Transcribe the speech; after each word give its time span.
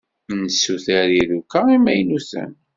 Nessuter 0.41 0.99
iruka 1.19 1.59
imaynuten. 1.77 2.49